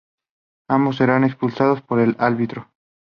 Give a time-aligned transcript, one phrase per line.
[0.67, 2.71] Ambos serían expulsados por el árbitro.